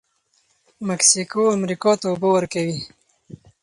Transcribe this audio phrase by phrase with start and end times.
[0.87, 2.77] مکسیکو امریکا ته اوبه ورکوي.